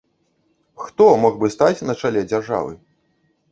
[0.85, 2.73] Хто мог бы стаць на чале дзяржавы?